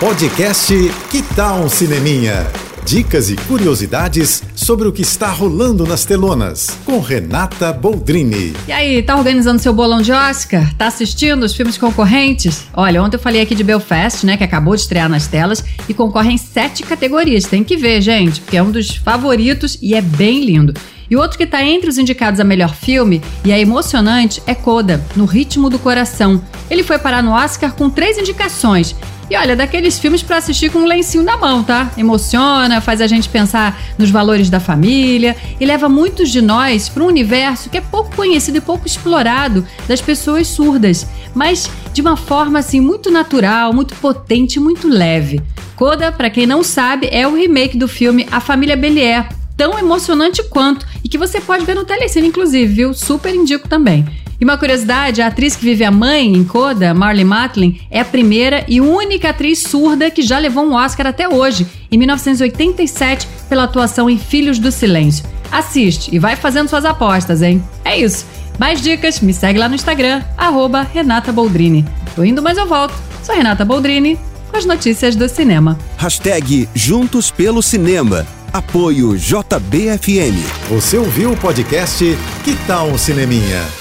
Podcast 0.00 0.72
Que 1.10 1.20
Tal 1.20 1.60
um 1.60 1.68
Cineminha? 1.68 2.46
Dicas 2.86 3.28
e 3.28 3.36
curiosidades 3.36 4.42
sobre 4.56 4.88
o 4.88 4.92
que 4.92 5.02
está 5.02 5.28
rolando 5.28 5.86
nas 5.86 6.06
telonas, 6.06 6.70
com 6.86 7.00
Renata 7.00 7.70
Boldrini. 7.70 8.54
E 8.66 8.72
aí, 8.72 9.02
tá 9.02 9.14
organizando 9.14 9.60
seu 9.60 9.74
bolão 9.74 10.00
de 10.00 10.10
Oscar? 10.10 10.74
Tá 10.76 10.86
assistindo 10.86 11.42
os 11.42 11.54
filmes 11.54 11.76
concorrentes? 11.76 12.64
Olha, 12.72 13.02
ontem 13.02 13.16
eu 13.16 13.20
falei 13.20 13.42
aqui 13.42 13.54
de 13.54 13.62
Belfast, 13.62 14.24
né, 14.24 14.38
que 14.38 14.42
acabou 14.42 14.74
de 14.74 14.80
estrear 14.80 15.06
nas 15.06 15.26
telas 15.26 15.62
e 15.86 15.92
concorre 15.92 16.32
em 16.32 16.38
sete 16.38 16.82
categorias. 16.82 17.44
Tem 17.44 17.62
que 17.62 17.76
ver, 17.76 18.00
gente, 18.00 18.40
porque 18.40 18.56
é 18.56 18.62
um 18.62 18.70
dos 18.70 18.96
favoritos 18.96 19.76
e 19.82 19.94
é 19.94 20.00
bem 20.00 20.46
lindo. 20.46 20.72
E 21.10 21.16
outro 21.16 21.36
que 21.36 21.44
está 21.44 21.62
entre 21.62 21.90
os 21.90 21.98
indicados 21.98 22.40
a 22.40 22.44
melhor 22.44 22.74
filme 22.74 23.20
e 23.44 23.52
é 23.52 23.60
emocionante 23.60 24.42
é 24.46 24.54
Coda, 24.54 25.04
No 25.14 25.26
Ritmo 25.26 25.68
do 25.68 25.78
Coração. 25.78 26.42
Ele 26.70 26.82
foi 26.82 26.98
parar 26.98 27.22
no 27.22 27.32
Oscar 27.32 27.74
com 27.74 27.90
três 27.90 28.16
indicações 28.16 28.96
e 29.30 29.36
olha, 29.36 29.54
daqueles 29.54 29.96
filmes 29.96 30.24
para 30.24 30.38
assistir 30.38 30.72
com 30.72 30.80
um 30.80 30.86
lencinho 30.86 31.22
na 31.22 31.36
mão, 31.36 31.62
tá? 31.62 31.92
Emociona, 31.96 32.80
faz 32.80 33.00
a 33.00 33.06
gente 33.06 33.28
pensar 33.28 33.80
nos 33.96 34.10
valores 34.10 34.50
da 34.50 34.58
família 34.58 35.36
e 35.60 35.64
leva 35.64 35.88
muitos 35.88 36.30
de 36.30 36.42
nós 36.42 36.88
para 36.88 37.04
um 37.04 37.06
universo 37.06 37.70
que 37.70 37.78
é 37.78 37.80
pouco 37.80 38.16
conhecido 38.16 38.58
e 38.58 38.60
pouco 38.60 38.88
explorado 38.88 39.64
das 39.86 40.00
pessoas 40.00 40.48
surdas, 40.48 41.06
mas 41.32 41.70
de 41.92 42.00
uma 42.00 42.16
forma 42.16 42.58
assim 42.58 42.80
muito 42.80 43.08
natural, 43.08 43.72
muito 43.72 43.94
potente, 43.94 44.58
muito 44.58 44.88
leve. 44.88 45.40
Coda, 45.76 46.10
para 46.10 46.28
quem 46.28 46.44
não 46.44 46.64
sabe, 46.64 47.08
é 47.12 47.26
o 47.28 47.36
remake 47.36 47.78
do 47.78 47.86
filme 47.86 48.26
A 48.32 48.40
Família 48.40 48.76
Belier, 48.76 49.28
tão 49.56 49.78
emocionante 49.78 50.42
quanto 50.42 50.84
e 51.04 51.08
que 51.08 51.16
você 51.16 51.40
pode 51.40 51.64
ver 51.64 51.76
no 51.76 51.84
Telecine, 51.84 52.26
inclusive, 52.26 52.72
viu? 52.72 52.92
Super 52.92 53.32
indico 53.32 53.68
também. 53.68 54.04
E 54.40 54.44
uma 54.44 54.56
curiosidade, 54.56 55.20
a 55.20 55.26
atriz 55.26 55.54
que 55.54 55.66
vive 55.66 55.84
a 55.84 55.90
mãe 55.90 56.26
em 56.26 56.42
Coda, 56.44 56.94
Marley 56.94 57.26
Matlin, 57.26 57.78
é 57.90 58.00
a 58.00 58.04
primeira 58.06 58.64
e 58.66 58.80
única 58.80 59.28
atriz 59.28 59.64
surda 59.64 60.10
que 60.10 60.22
já 60.22 60.38
levou 60.38 60.64
um 60.64 60.74
Oscar 60.74 61.06
até 61.06 61.28
hoje, 61.28 61.66
em 61.92 61.98
1987, 61.98 63.28
pela 63.50 63.64
atuação 63.64 64.08
em 64.08 64.16
Filhos 64.16 64.58
do 64.58 64.72
Silêncio. 64.72 65.26
Assiste 65.52 66.14
e 66.14 66.18
vai 66.18 66.36
fazendo 66.36 66.68
suas 66.68 66.86
apostas, 66.86 67.42
hein? 67.42 67.62
É 67.84 67.98
isso. 67.98 68.24
Mais 68.58 68.80
dicas, 68.80 69.20
me 69.20 69.34
segue 69.34 69.58
lá 69.58 69.68
no 69.68 69.74
Instagram, 69.74 70.22
arroba 70.38 70.88
Renata 70.90 71.30
Boldrini. 71.32 71.84
Tô 72.16 72.24
indo, 72.24 72.42
mas 72.42 72.56
eu 72.56 72.66
volto. 72.66 72.94
Sou 73.22 73.34
Renata 73.34 73.64
Boldrini, 73.64 74.18
com 74.50 74.56
as 74.56 74.64
notícias 74.64 75.14
do 75.14 75.28
cinema. 75.28 75.78
Hashtag 75.98 76.66
Juntos 76.74 77.30
pelo 77.30 77.62
Cinema. 77.62 78.26
Apoio 78.54 79.18
JBFM. 79.18 80.34
Você 80.70 80.96
ouviu 80.96 81.32
o 81.32 81.36
podcast 81.36 82.04
Que 82.42 82.56
Tal 82.66 82.88
um 82.88 82.96
Cineminha? 82.96 83.79